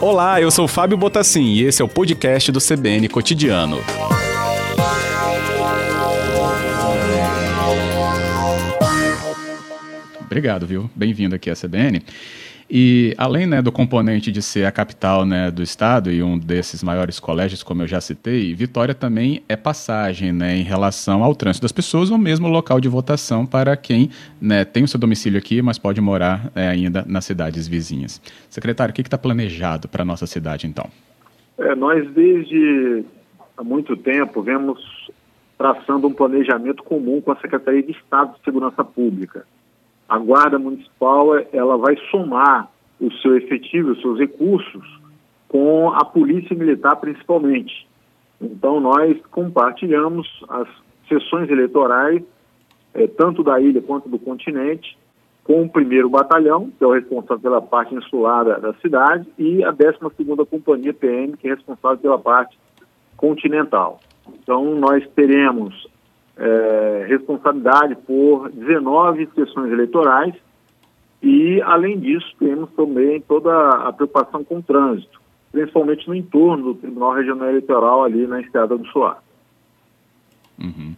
Olá, 0.00 0.40
eu 0.40 0.50
sou 0.50 0.66
Fábio 0.66 0.96
Botassin 0.98 1.44
e 1.44 1.62
esse 1.62 1.80
é 1.80 1.84
o 1.84 1.88
podcast 1.88 2.50
do 2.50 2.58
CBN 2.58 3.08
Cotidiano. 3.08 3.78
Obrigado, 10.20 10.66
viu? 10.66 10.90
Bem-vindo 10.94 11.34
aqui 11.34 11.50
à 11.50 11.54
CBN. 11.54 12.02
E 12.74 13.14
além 13.18 13.46
né, 13.46 13.60
do 13.60 13.70
componente 13.70 14.32
de 14.32 14.40
ser 14.40 14.64
a 14.64 14.72
capital 14.72 15.26
né, 15.26 15.50
do 15.50 15.62
estado 15.62 16.10
e 16.10 16.22
um 16.22 16.38
desses 16.38 16.82
maiores 16.82 17.20
colégios, 17.20 17.62
como 17.62 17.82
eu 17.82 17.86
já 17.86 18.00
citei, 18.00 18.54
Vitória 18.54 18.94
também 18.94 19.42
é 19.46 19.56
passagem 19.56 20.32
né, 20.32 20.56
em 20.56 20.62
relação 20.62 21.22
ao 21.22 21.34
trânsito 21.34 21.64
das 21.64 21.70
pessoas 21.70 22.10
ou 22.10 22.16
mesmo 22.16 22.48
local 22.48 22.80
de 22.80 22.88
votação 22.88 23.44
para 23.44 23.76
quem 23.76 24.08
né, 24.40 24.64
tem 24.64 24.84
o 24.84 24.88
seu 24.88 24.98
domicílio 24.98 25.38
aqui, 25.38 25.60
mas 25.60 25.76
pode 25.76 26.00
morar 26.00 26.50
é, 26.54 26.66
ainda 26.66 27.04
nas 27.06 27.26
cidades 27.26 27.68
vizinhas. 27.68 28.22
Secretário, 28.48 28.90
o 28.90 28.94
que 28.94 29.02
está 29.02 29.18
planejado 29.18 29.86
para 29.86 30.00
a 30.00 30.06
nossa 30.06 30.26
cidade 30.26 30.66
então? 30.66 30.88
É, 31.58 31.74
nós 31.74 32.10
desde 32.14 33.04
há 33.54 33.62
muito 33.62 33.98
tempo 33.98 34.40
vemos 34.40 34.80
traçando 35.58 36.08
um 36.08 36.12
planejamento 36.14 36.82
comum 36.82 37.20
com 37.20 37.32
a 37.32 37.36
Secretaria 37.36 37.82
de 37.82 37.92
Estado 37.92 38.32
de 38.38 38.42
Segurança 38.46 38.82
Pública 38.82 39.44
a 40.12 40.18
Guarda 40.18 40.58
Municipal 40.58 41.38
ela 41.54 41.78
vai 41.78 41.96
somar 42.10 42.70
o 43.00 43.10
seu 43.14 43.34
efetivo, 43.34 43.92
os 43.92 44.00
seus 44.02 44.18
recursos 44.18 44.84
com 45.48 45.88
a 45.88 46.04
Polícia 46.04 46.54
Militar 46.54 46.96
principalmente. 46.96 47.88
Então 48.38 48.78
nós 48.78 49.18
compartilhamos 49.30 50.28
as 50.50 50.68
sessões 51.08 51.48
eleitorais, 51.48 52.22
eh, 52.92 53.06
tanto 53.06 53.42
da 53.42 53.58
ilha 53.58 53.80
quanto 53.80 54.06
do 54.10 54.18
continente, 54.18 54.98
com 55.44 55.62
o 55.62 55.68
primeiro 55.68 56.10
batalhão, 56.10 56.70
que 56.76 56.84
é 56.84 56.86
o 56.86 56.92
responsável 56.92 57.40
pela 57.40 57.62
parte 57.62 57.94
insular 57.94 58.44
da, 58.44 58.58
da 58.58 58.74
cidade, 58.74 59.26
e 59.38 59.64
a 59.64 59.72
12ª 59.72 60.46
Companhia 60.46 60.92
PM, 60.92 61.38
que 61.38 61.48
é 61.48 61.54
responsável 61.54 61.96
pela 61.96 62.18
parte 62.18 62.58
continental. 63.16 63.98
Então 64.28 64.74
nós 64.74 65.08
teremos 65.14 65.88
é, 66.36 67.06
responsabilidade 67.08 67.96
por 68.06 68.50
19 68.50 69.28
sessões 69.34 69.70
eleitorais 69.72 70.34
e, 71.22 71.62
além 71.62 72.00
disso, 72.00 72.26
temos 72.38 72.70
também 72.72 73.20
toda 73.20 73.52
a 73.86 73.92
preocupação 73.92 74.42
com 74.42 74.58
o 74.58 74.62
trânsito, 74.62 75.20
principalmente 75.52 76.08
no 76.08 76.14
entorno 76.14 76.64
do 76.64 76.74
Tribunal 76.74 77.14
Regional 77.14 77.48
Eleitoral 77.48 78.02
ali 78.02 78.26
na 78.26 78.40
Estrada 78.40 78.76
do 78.76 78.86
Soar. 78.88 79.22
Uhum. 80.58 80.94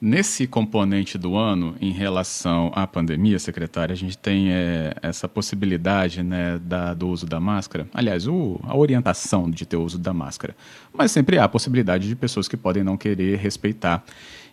Nesse 0.00 0.46
componente 0.46 1.18
do 1.18 1.36
ano, 1.36 1.74
em 1.80 1.90
relação 1.90 2.70
à 2.72 2.86
pandemia, 2.86 3.36
secretária, 3.38 3.92
a 3.92 3.96
gente 3.96 4.16
tem 4.16 4.52
é, 4.52 4.94
essa 5.02 5.28
possibilidade 5.28 6.22
né, 6.22 6.58
da, 6.62 6.94
do 6.94 7.08
uso 7.08 7.26
da 7.26 7.40
máscara. 7.40 7.88
Aliás, 7.92 8.28
o, 8.28 8.60
a 8.62 8.76
orientação 8.76 9.50
de 9.50 9.66
ter 9.66 9.76
o 9.76 9.82
uso 9.82 9.98
da 9.98 10.14
máscara. 10.14 10.56
Mas 10.94 11.10
sempre 11.10 11.36
há 11.36 11.44
a 11.44 11.48
possibilidade 11.48 12.06
de 12.06 12.14
pessoas 12.14 12.46
que 12.46 12.56
podem 12.56 12.84
não 12.84 12.96
querer 12.96 13.38
respeitar. 13.38 14.04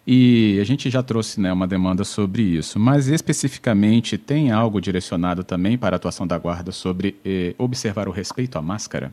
E 0.08 0.60
a 0.62 0.64
gente 0.64 0.90
já 0.90 1.02
trouxe 1.02 1.42
né, 1.42 1.52
uma 1.52 1.66
demanda 1.66 2.04
sobre 2.04 2.44
isso, 2.44 2.80
mas 2.80 3.08
especificamente 3.08 4.18
tem 4.18 4.52
algo 4.52 4.80
direcionado 4.80 5.44
também 5.44 5.78
para 5.78 5.96
a 5.96 5.98
atuação 5.98 6.28
da 6.28 6.38
Guarda 6.38 6.72
sobre 6.72 7.16
eh, 7.26 7.56
observar 7.58 8.08
o 8.08 8.12
respeito 8.12 8.58
à 8.58 8.62
máscara? 8.62 9.12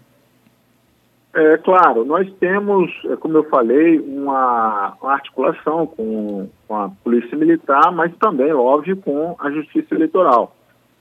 É 1.35 1.57
claro, 1.57 2.05
nós 2.05 2.31
temos, 2.35 2.91
é, 3.07 3.17
como 3.17 3.39
eu 3.39 3.45
falei, 3.45 3.99
uma, 4.01 4.95
uma 5.01 5.13
articulação 5.15 5.87
com, 5.87 6.47
com, 6.69 6.77
a 6.77 6.91
Polícia 7.03 7.39
Militar, 7.39 7.91
mas 7.91 8.15
também, 8.19 8.53
óbvio, 8.53 8.99
com 8.99 9.35
a 9.39 9.51
Justiça 9.51 9.95
Eleitoral. 9.95 10.55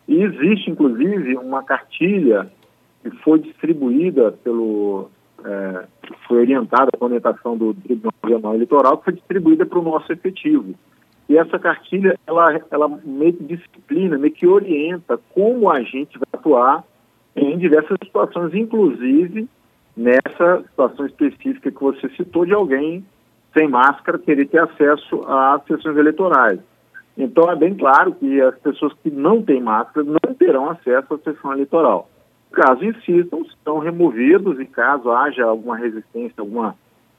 E 0.08 0.24
existe, 0.24 0.72
inclusive, 0.72 1.36
uma 1.36 1.64
cartilha 1.64 2.50
que 3.04 3.10
foi 3.18 3.40
distribuída 3.40 4.32
pelo, 4.32 5.10
é, 5.44 5.84
foi 6.28 6.40
orientada 6.40 6.90
com 6.98 7.06
a 7.06 7.08
orientação 7.08 7.58
do 7.58 7.74
Tribunal 7.74 8.14
Regional 8.24 8.56
Eleitoral, 8.56 8.98
que 8.98 9.06
foi 9.06 9.14
distribuída 9.14 9.66
para 9.66 9.80
o 9.80 9.84
nosso 9.84 10.12
efetivo. 10.12 10.74
E 11.30 11.38
essa 11.38 11.58
cartilha, 11.58 12.20
ela, 12.28 12.60
ela 12.70 12.88
meio 13.04 13.34
que 13.34 13.44
disciplina, 13.44 14.18
meio 14.18 14.34
que 14.34 14.48
orienta 14.48 15.18
como 15.34 15.70
a 15.70 15.82
gente 15.82 16.18
vai 16.18 16.28
atuar 16.34 16.84
em 17.36 17.58
diversas 17.58 17.98
situações, 18.04 18.54
inclusive 18.54 19.48
nessa 19.96 20.64
situação 20.64 21.06
específica 21.06 21.72
que 21.72 21.82
você 21.82 22.10
citou 22.10 22.46
de 22.46 22.54
alguém 22.54 23.06
sem 23.58 23.68
máscara 23.68 24.18
querer 24.18 24.46
ter 24.48 24.60
acesso 24.60 25.24
às 25.28 25.64
sessões 25.66 25.98
eleitorais. 25.98 26.60
Então 27.18 27.50
é 27.52 27.56
bem 27.56 27.76
claro 27.76 28.14
que 28.14 28.42
as 28.42 28.58
pessoas 28.60 28.94
que 29.04 29.12
não 29.12 29.42
têm 29.42 29.62
máscara 29.62 30.06
não 30.06 30.34
terão 30.34 30.70
acesso 30.70 31.14
à 31.14 31.18
sessão 31.20 31.54
eleitoral. 31.54 32.10
Caso 32.52 32.84
insistam, 32.84 33.46
serão 33.46 33.80
removidos 33.80 34.60
e 34.60 34.66
caso 34.66 35.12
haja 35.12 35.46
alguma 35.46 35.78
resistência, 35.78 36.36
alguma, 36.38 36.76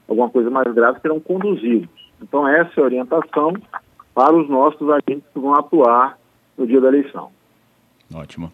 alguma 0.07 0.29
coisa 0.29 0.49
mais 0.49 0.71
grave, 0.73 0.99
serão 1.01 1.19
conduzidos. 1.19 1.89
Então, 2.21 2.47
essa 2.47 2.71
é 2.79 2.81
a 2.81 2.85
orientação 2.85 3.53
para 4.13 4.35
os 4.35 4.47
nossos 4.49 4.87
agentes 4.89 5.23
que 5.33 5.39
vão 5.39 5.53
atuar 5.55 6.17
no 6.57 6.67
dia 6.67 6.79
da 6.79 6.87
eleição. 6.87 7.31
Ótimo. 8.13 8.51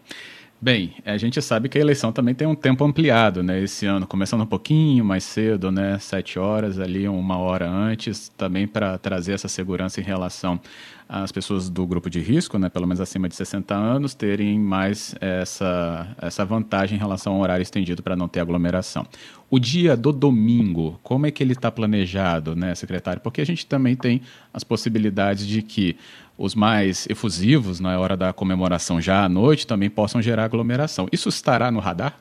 Bem, 0.62 0.92
a 1.06 1.16
gente 1.16 1.40
sabe 1.40 1.70
que 1.70 1.78
a 1.78 1.80
eleição 1.80 2.12
também 2.12 2.34
tem 2.34 2.46
um 2.46 2.54
tempo 2.54 2.84
ampliado, 2.84 3.42
né? 3.42 3.62
Esse 3.62 3.86
ano, 3.86 4.06
começando 4.06 4.42
um 4.42 4.46
pouquinho 4.46 5.02
mais 5.02 5.24
cedo, 5.24 5.72
né? 5.72 5.98
Sete 5.98 6.38
horas 6.38 6.78
ali, 6.78 7.08
uma 7.08 7.38
hora 7.38 7.66
antes, 7.66 8.28
também 8.36 8.66
para 8.66 8.98
trazer 8.98 9.32
essa 9.32 9.48
segurança 9.48 10.02
em 10.02 10.04
relação 10.04 10.60
às 11.08 11.32
pessoas 11.32 11.70
do 11.70 11.86
grupo 11.86 12.10
de 12.10 12.20
risco, 12.20 12.58
né? 12.58 12.68
Pelo 12.68 12.86
menos 12.86 13.00
acima 13.00 13.26
de 13.26 13.36
60 13.36 13.74
anos, 13.74 14.12
terem 14.12 14.60
mais 14.60 15.14
essa, 15.18 16.06
essa 16.20 16.44
vantagem 16.44 16.96
em 16.96 17.00
relação 17.00 17.36
ao 17.36 17.40
horário 17.40 17.62
estendido 17.62 18.02
para 18.02 18.14
não 18.14 18.28
ter 18.28 18.40
aglomeração. 18.40 19.06
O 19.48 19.58
dia 19.58 19.96
do 19.96 20.12
domingo, 20.12 21.00
como 21.02 21.24
é 21.24 21.30
que 21.30 21.42
ele 21.42 21.54
está 21.54 21.70
planejado, 21.70 22.54
né, 22.54 22.74
secretário? 22.74 23.22
Porque 23.22 23.40
a 23.40 23.46
gente 23.46 23.64
também 23.64 23.96
tem 23.96 24.20
as 24.52 24.62
possibilidades 24.62 25.46
de 25.46 25.62
que 25.62 25.96
os 26.40 26.54
mais 26.54 27.06
efusivos 27.10 27.80
na 27.80 28.00
hora 28.00 28.16
da 28.16 28.32
comemoração 28.32 28.98
já 28.98 29.26
à 29.26 29.28
noite 29.28 29.66
também 29.66 29.90
possam 29.90 30.22
gerar 30.22 30.44
aglomeração. 30.44 31.06
Isso 31.12 31.28
estará 31.28 31.70
no 31.70 31.80
radar? 31.80 32.18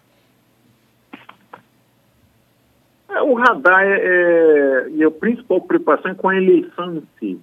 É, 3.10 3.22
o 3.22 3.34
radar 3.34 3.82
é, 3.82 4.90
é, 5.00 5.04
a 5.06 5.12
principal 5.12 5.62
preocupação 5.62 6.12
é 6.12 6.16
com 6.16 6.28
a 6.28 6.36
eleição 6.36 6.98
em 6.98 7.04
si. 7.18 7.40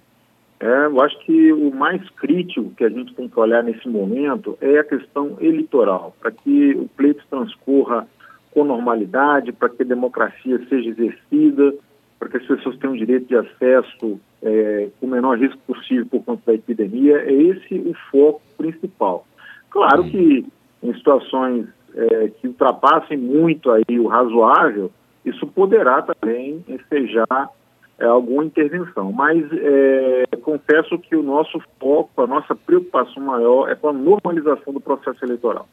É, 0.61 0.85
eu 0.85 1.01
acho 1.01 1.19
que 1.21 1.51
o 1.51 1.75
mais 1.75 2.07
crítico 2.11 2.71
que 2.77 2.85
a 2.85 2.91
gente 2.91 3.15
tem 3.15 3.27
que 3.27 3.41
olhar 3.41 3.63
nesse 3.65 3.89
momento 3.89 4.59
é 4.61 4.79
a 4.79 4.85
questão 4.85 5.39
eleitoral, 5.41 6.15
para 6.21 6.31
que 6.31 6.75
o 6.75 6.87
pleito 6.95 7.25
transcorra 7.31 8.07
com 8.51 8.65
normalidade, 8.65 9.51
para 9.51 9.71
que 9.71 9.83
a 9.83 9.87
democracia 9.87 10.61
seja 10.69 10.91
exercida, 10.91 11.75
para 12.19 12.29
que 12.29 12.37
as 12.39 12.47
pessoas 12.47 12.77
tenham 12.79 12.97
direito 12.97 13.27
de 13.27 13.37
acesso 13.37 14.21
é, 14.43 14.89
com 14.99 15.07
o 15.07 15.11
menor 15.11 15.39
risco 15.39 15.59
possível 15.67 16.07
por 16.07 16.25
conta 16.25 16.43
da 16.47 16.55
epidemia, 16.55 17.19
é 17.19 17.33
esse 17.33 17.75
o 17.75 17.95
foco 18.11 18.41
principal. 18.57 19.27
Claro 19.71 20.05
que 20.05 20.47
em 20.83 20.95
situações 20.95 21.67
é, 21.95 22.29
que 22.29 22.49
ultrapassem 22.49 23.17
muito 23.17 23.71
aí 23.71 23.99
o 23.99 24.07
razoável, 24.07 24.91
isso 25.25 25.47
poderá 25.47 26.03
também 26.03 26.65
ensejar 26.69 27.51
é, 27.99 28.05
alguma 28.05 28.45
intervenção. 28.45 29.13
Mas 29.13 29.45
é, 29.53 30.25
confesso 30.43 30.99
que 30.99 31.17
o 31.17 31.23
nosso 31.23 31.61
foco, 31.81 32.23
a 32.23 32.27
nossa 32.27 32.55
preocupação 32.55 33.23
maior 33.23 33.69
é 33.69 33.75
com 33.75 33.89
a 33.89 33.93
normalização 33.93 34.73
do 34.73 34.81
processo 34.81 35.25
eleitoral. 35.25 35.67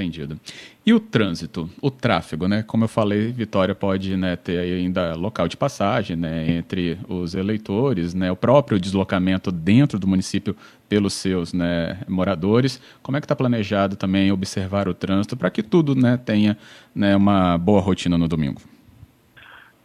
Entendido. 0.00 0.40
E 0.84 0.94
o 0.94 0.98
trânsito, 0.98 1.68
o 1.80 1.90
tráfego, 1.90 2.48
né? 2.48 2.64
Como 2.66 2.84
eu 2.84 2.88
falei, 2.88 3.30
Vitória 3.30 3.74
pode 3.74 4.16
né, 4.16 4.34
ter 4.34 4.58
ainda 4.58 5.14
local 5.14 5.46
de 5.46 5.56
passagem 5.56 6.16
né, 6.16 6.50
entre 6.50 6.98
os 7.06 7.34
eleitores, 7.34 8.14
né, 8.14 8.32
o 8.32 8.36
próprio 8.36 8.80
deslocamento 8.80 9.52
dentro 9.52 9.98
do 9.98 10.06
município 10.06 10.56
pelos 10.88 11.12
seus 11.12 11.52
né, 11.52 12.00
moradores. 12.08 12.80
Como 13.02 13.16
é 13.16 13.20
que 13.20 13.26
está 13.26 13.36
planejado 13.36 13.94
também 13.94 14.32
observar 14.32 14.88
o 14.88 14.94
trânsito 14.94 15.36
para 15.36 15.50
que 15.50 15.62
tudo 15.62 15.94
né, 15.94 16.16
tenha 16.16 16.56
né, 16.94 17.14
uma 17.14 17.58
boa 17.58 17.80
rotina 17.80 18.16
no 18.16 18.26
domingo? 18.26 18.60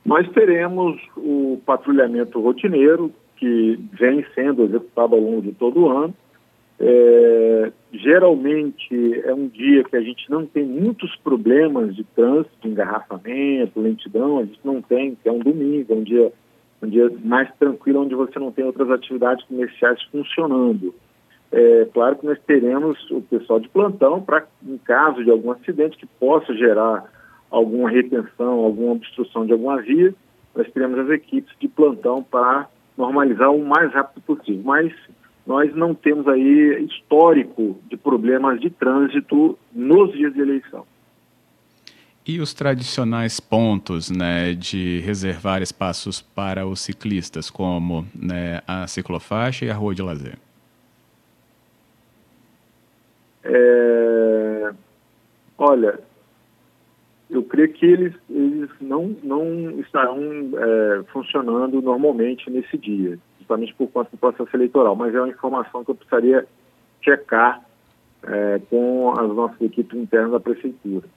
Nós 0.06 0.28
teremos 0.30 1.02
o 1.18 1.60
patrulhamento 1.66 2.40
rotineiro, 2.40 3.12
que 3.36 3.78
vem 3.92 4.26
sendo 4.34 4.64
executado 4.64 5.14
ao 5.14 5.20
longo 5.20 5.42
de 5.42 5.52
todo 5.52 5.82
o 5.82 5.90
ano 5.90 6.14
é, 6.80 7.72
geralmente 7.94 9.22
é 9.24 9.34
um 9.34 9.48
dia 9.48 9.84
que 9.84 9.96
a 9.96 10.02
gente 10.02 10.30
não 10.30 10.46
tem 10.46 10.66
muitos 10.66 11.16
problemas 11.18 11.96
de 11.96 12.04
trânsito, 12.04 12.68
engarrafamento, 12.68 13.80
lentidão, 13.80 14.40
a 14.40 14.46
gente 14.46 14.60
não 14.64 14.82
tem, 14.82 15.18
é 15.24 15.32
um 15.32 15.40
domingo, 15.40 15.94
é 15.94 15.96
um 15.96 16.04
dia, 16.04 16.34
um 16.82 16.88
dia 16.88 17.10
mais 17.24 17.50
tranquilo, 17.56 18.02
onde 18.02 18.16
você 18.16 18.38
não 18.40 18.52
tem 18.52 18.66
outras 18.66 18.90
atividades 18.90 19.46
comerciais 19.46 20.02
funcionando. 20.12 20.94
É 21.52 21.88
claro 21.94 22.18
que 22.18 22.26
nós 22.26 22.40
teremos 22.46 23.00
o 23.12 23.22
pessoal 23.22 23.60
de 23.60 23.70
plantão 23.70 24.22
para, 24.22 24.46
em 24.68 24.78
caso 24.78 25.24
de 25.24 25.32
algum 25.32 25.52
acidente 25.52 25.98
que 25.98 26.06
possa 26.06 26.54
gerar 26.54 27.06
alguma 27.50 27.90
retenção, 27.90 28.60
alguma 28.60 28.94
obstrução 28.94 29.46
de 29.46 29.54
alguma 29.54 29.82
via, 29.82 30.14
nós 30.54 30.70
teremos 30.72 31.00
as 31.00 31.10
equipes 31.10 31.54
de 31.60 31.68
plantão 31.68 32.22
para 32.22 32.68
normalizar 32.98 33.52
o 33.52 33.64
mais 33.64 33.94
rápido 33.94 34.22
possível. 34.24 34.64
Mas 34.66 34.94
nós 35.46 35.76
não 35.76 35.94
temos 35.94 36.28
aí 36.28 36.86
histórico 36.86 37.80
de 37.90 37.96
problemas 37.96 38.60
de 38.60 38.70
trânsito 38.70 39.58
nos 39.72 40.12
dias 40.14 40.34
de 40.34 40.42
eleição. 40.42 40.86
E 42.28 42.40
os 42.40 42.56
tradicionais 42.56 43.40
pontos 43.40 44.10
né, 44.10 44.54
de 44.54 45.00
reservar 45.02 45.62
espaços 45.62 46.22
para 46.22 46.66
os 46.66 46.82
ciclistas, 46.82 47.52
como 47.52 48.04
né, 48.16 48.62
a 48.68 48.88
ciclofaixa 48.88 49.66
e 49.66 49.70
a 49.70 49.76
rua 49.76 49.94
de 49.94 50.02
lazer? 50.02 50.40
É... 53.44 54.74
Olha, 55.56 56.00
eu 57.30 57.44
creio 57.44 57.72
que 57.74 57.86
eles, 57.86 58.14
eles 58.30 58.70
não, 58.82 59.16
não 59.24 59.80
estarão 59.80 60.20
é, 60.20 61.04
funcionando 61.12 61.82
normalmente 61.82 62.50
nesse 62.50 62.78
dia, 62.78 63.18
justamente 63.46 63.74
por 63.76 63.88
conta 63.90 64.10
do 64.12 64.18
processo 64.18 64.50
eleitoral, 64.56 64.96
mas 64.96 65.14
é 65.14 65.20
uma 65.20 65.30
informação 65.30 65.84
que 65.84 65.92
eu 65.92 65.96
precisaria 65.96 66.46
checar 67.02 67.62
é, 68.24 68.60
com 68.70 69.14
as 69.18 69.30
nossas 69.30 69.62
equipes 69.62 69.98
internas 69.98 70.32
da 70.32 70.40
Prefeitura. 70.40 71.08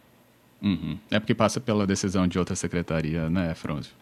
Uhum. 0.62 0.98
É 1.10 1.18
porque 1.18 1.34
passa 1.34 1.60
pela 1.60 1.86
decisão 1.86 2.26
de 2.28 2.38
outra 2.38 2.54
secretaria, 2.54 3.30
né, 3.30 3.54
Franzio? 3.54 3.94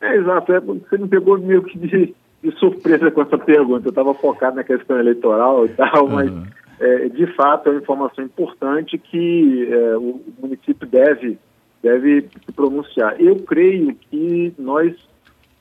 É, 0.00 0.16
exato. 0.16 0.52
É, 0.52 0.60
você 0.60 0.98
me 0.98 1.08
pegou 1.08 1.38
meio 1.38 1.62
que 1.62 1.78
de, 1.78 2.14
de 2.42 2.50
surpresa 2.58 3.10
com 3.10 3.22
essa 3.22 3.38
pergunta. 3.38 3.86
Eu 3.86 3.90
estava 3.90 4.12
focado 4.14 4.56
na 4.56 4.64
questão 4.64 4.98
eleitoral 4.98 5.66
e 5.66 5.68
tal, 5.70 6.08
mas 6.08 6.30
é, 6.80 7.08
de 7.08 7.26
fato 7.34 7.68
é 7.68 7.72
uma 7.72 7.80
informação 7.80 8.24
importante 8.24 8.98
que 8.98 9.68
é, 9.70 9.96
o 9.96 10.20
município 10.40 10.86
deve, 10.86 11.38
deve 11.82 12.28
se 12.44 12.52
pronunciar. 12.52 13.20
Eu 13.20 13.36
creio 13.36 13.94
que 13.94 14.52
nós 14.58 14.94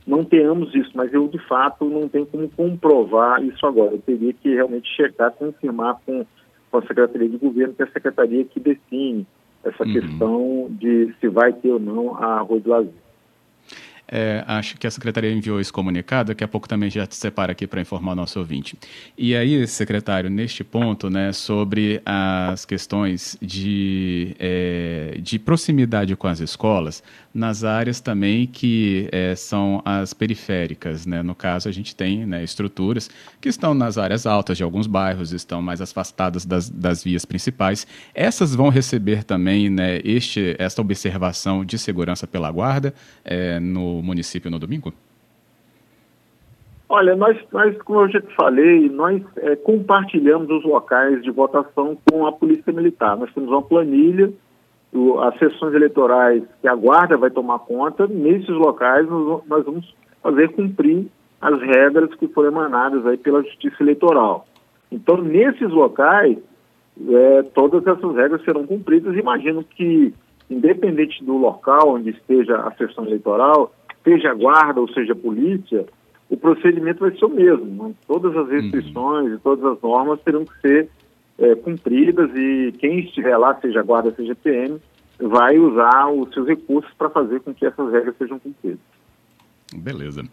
não 0.06 0.24
tenhamos 0.24 0.74
isso, 0.76 0.92
mas 0.94 1.12
eu 1.14 1.28
de 1.28 1.40
fato 1.48 1.86
não 1.86 2.08
tenho 2.08 2.26
como 2.26 2.48
comprovar 2.50 3.44
isso 3.44 3.66
agora. 3.66 3.94
Eu 3.94 4.02
teria 4.02 4.34
que 4.34 4.54
realmente 4.54 4.88
checar, 4.96 5.32
confirmar 5.32 6.00
com, 6.06 6.26
com 6.70 6.78
a 6.78 6.82
Secretaria 6.84 7.30
de 7.30 7.38
Governo, 7.38 7.74
que 7.74 7.82
é 7.82 7.86
a 7.86 7.92
Secretaria 7.92 8.46
que 8.46 8.60
define 8.60 9.26
essa 9.64 9.84
uhum. 9.84 9.94
questão 9.94 10.68
de 10.70 11.14
se 11.20 11.28
vai 11.28 11.52
ter 11.54 11.72
ou 11.72 11.80
não 11.80 12.16
a 12.16 12.40
Rua 12.42 12.60
do 12.60 12.70
Lazer. 12.70 13.05
É, 14.08 14.44
acho 14.48 14.78
que 14.78 14.86
a 14.86 14.92
secretaria 14.92 15.32
enviou 15.32 15.60
esse 15.60 15.72
comunicado, 15.72 16.30
daqui 16.30 16.44
a 16.44 16.48
pouco 16.48 16.68
também 16.68 16.90
já 16.90 17.08
te 17.08 17.16
separa 17.16 17.52
aqui 17.52 17.66
para 17.66 17.82
informar 17.82 18.12
o 18.12 18.16
nosso 18.16 18.40
ouvinte. 18.40 18.78
E 19.18 19.36
aí, 19.36 19.66
secretário, 19.68 20.30
neste 20.30 20.64
ponto, 20.64 21.10
né, 21.10 21.32
sobre 21.34 22.02
as 22.06 22.66
questões 22.66 23.38
de, 23.42 24.36
é, 24.40 25.18
de 25.22 25.40
proximidade 25.40 26.16
com 26.16 26.28
as 26.28 26.40
escolas, 26.40 27.04
nas 27.36 27.66
áreas 27.66 28.00
também 28.00 28.48
que 28.48 29.10
é, 29.12 29.36
são 29.36 29.82
as 29.84 30.14
periféricas, 30.14 31.06
né? 31.06 31.22
No 31.22 31.36
caso, 31.36 31.68
a 31.68 31.72
gente 31.72 31.94
tem 31.94 32.26
né, 32.26 32.42
estruturas 32.42 33.10
que 33.42 33.50
estão 33.50 33.74
nas 33.74 33.98
áreas 33.98 34.26
altas 34.26 34.56
de 34.56 34.64
alguns 34.64 34.88
bairros, 34.88 35.34
estão 35.34 35.62
mais 35.62 35.82
afastadas 35.82 36.46
das, 36.46 36.70
das 36.70 37.04
vias 37.04 37.26
principais. 37.26 37.86
Essas 38.14 38.56
vão 38.56 38.70
receber 38.70 39.26
também 39.26 39.70
né, 39.70 40.00
este, 40.06 40.56
esta 40.58 40.82
observação 40.82 41.66
de 41.66 41.78
segurança 41.78 42.26
pela 42.26 42.50
guarda 42.50 42.94
é, 43.26 43.60
município 44.02 44.50
no 44.52 44.60
domingo? 44.60 44.94
Olha, 46.88 47.16
nós, 47.16 47.38
nós 47.52 47.76
como 47.82 48.02
eu 48.02 48.10
já 48.10 48.22
te 48.22 48.34
falei, 48.36 48.90
nós 48.90 49.22
é, 49.38 49.56
compartilhamos 49.56 50.50
os 50.50 50.64
locais 50.64 51.22
de 51.24 51.32
votação 51.32 51.98
com 52.10 52.28
a 52.28 52.32
Polícia 52.32 52.72
Militar. 52.72 53.18
Nós 53.18 53.34
temos 53.34 53.50
uma 53.50 53.62
planilha, 53.62 54.32
o, 54.94 55.20
as 55.20 55.38
sessões 55.40 55.74
eleitorais 55.74 56.44
que 56.62 56.68
a 56.68 56.76
Guarda 56.76 57.18
vai 57.18 57.32
tomar 57.32 57.60
conta, 57.60 58.08
nesses 58.08 58.50
locais 58.50 59.08
nós, 59.10 59.44
nós 59.48 59.66
vamos 59.66 59.96
fazer 60.22 60.50
cumprir 60.50 61.08
as 61.42 61.60
regras 61.62 62.14
que 62.16 62.28
foram 62.28 62.50
emanadas 62.50 63.06
aí 63.06 63.18
pela 63.18 63.44
Justiça 63.44 63.82
Eleitoral. 63.82 64.48
Então, 64.92 65.18
nesses 65.18 65.70
locais, 65.70 66.38
é, 67.10 67.44
todas 67.54 67.86
essas 67.86 68.16
regras 68.16 68.44
serão 68.44 68.66
cumpridas. 68.66 69.16
Imagino 69.18 69.64
que, 69.64 70.14
independente 70.50 71.24
do 71.24 71.38
local 71.38 71.96
onde 71.96 72.12
esteja 72.12 72.58
a 72.58 72.72
sessão 72.76 73.06
eleitoral, 73.06 73.74
seja 74.06 74.34
guarda 74.34 74.80
ou 74.80 74.88
seja 74.94 75.14
polícia, 75.14 75.86
o 76.30 76.38
procedimento 76.38 77.02
vai 77.02 77.12
ser 77.18 77.26
o 77.26 77.30
mesmo. 77.30 77.90
Né? 77.90 77.94
Todas 78.08 78.36
as 78.38 78.50
restrições 78.50 79.28
uhum. 79.28 79.36
e 79.36 79.40
todas 79.40 79.66
as 79.66 79.82
normas 79.82 80.22
terão 80.22 80.46
que 80.46 80.58
ser 80.62 80.90
é, 81.38 81.56
cumpridas 81.56 82.32
e 82.34 82.74
quem 82.80 83.00
estiver 83.00 83.36
lá, 83.38 83.60
seja 83.60 83.82
guarda, 83.82 84.14
seja 84.16 84.34
PM, 84.36 84.80
vai 85.20 85.58
usar 85.58 86.08
os 86.10 86.34
seus 86.34 86.48
recursos 86.48 86.94
para 86.98 87.10
fazer 87.10 87.42
com 87.42 87.54
que 87.54 87.66
essas 87.66 87.92
regras 87.92 88.16
sejam 88.18 88.40
cumpridas. 88.40 88.80
Beleza. 89.76 90.24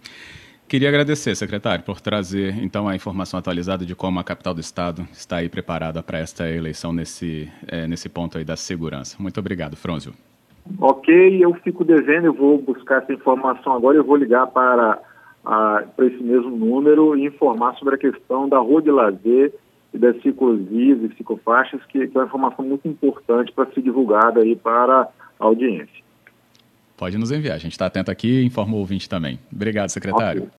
Queria 0.69 0.89
agradecer, 0.89 1.35
secretário, 1.35 1.85
por 1.85 2.01
trazer 2.01 2.57
então 2.63 2.89
a 2.89 2.97
informação 2.97 3.39
atualizada 3.39 3.85
de 3.85 3.95
como 3.95 4.19
a 4.19 4.25
capital 4.25 4.55
do 4.55 4.61
estado 4.61 5.07
está 5.13 5.37
aí 5.37 5.49
preparada 5.49 6.03
para 6.03 6.19
esta 6.19 6.49
eleição 6.49 6.93
nesse, 6.93 7.51
é, 7.67 7.87
nesse 7.87 8.09
ponto 8.09 8.39
aí 8.39 8.45
da 8.45 8.57
segurança. 8.57 9.17
Muito 9.19 9.39
obrigado, 9.39 9.77
Fronzio. 9.77 10.15
Ok, 10.79 11.45
eu 11.45 11.55
fico 11.55 11.85
devendo, 11.85 12.27
eu 12.27 12.35
vou 12.35 12.59
buscar 12.59 13.03
essa 13.03 13.13
informação 13.13 13.75
agora, 13.75 13.97
eu 13.97 14.05
vou 14.05 14.17
ligar 14.17 14.47
para, 14.47 14.99
a, 15.45 15.85
para 15.97 16.07
esse 16.07 16.23
mesmo 16.23 16.51
número 16.51 17.17
e 17.17 17.27
informar 17.27 17.75
sobre 17.75 17.97
a 17.97 17.99
questão 17.99 18.49
da 18.49 18.59
rua 18.59 18.81
de 18.81 18.91
lazer 18.91 19.53
e 19.93 19.99
das 19.99 20.21
ciclovias 20.23 21.03
e 21.03 21.15
ciclofaixas, 21.17 21.85
que, 21.87 22.07
que 22.07 22.17
é 22.17 22.21
uma 22.21 22.27
informação 22.27 22.65
muito 22.65 22.89
importante 22.89 23.53
para 23.53 23.71
ser 23.73 23.83
divulgada 23.83 24.41
aí 24.41 24.57
para 24.57 25.09
a 25.39 25.45
audiência. 25.45 26.03
Pode 26.97 27.19
nos 27.19 27.33
enviar, 27.33 27.57
a 27.57 27.59
gente 27.59 27.73
está 27.73 27.87
atento 27.87 28.11
aqui 28.11 28.41
e 28.41 28.45
informa 28.45 28.77
o 28.77 28.79
ouvinte 28.79 29.09
também. 29.09 29.39
Obrigado, 29.53 29.89
secretário. 29.89 30.43
Okay. 30.43 30.51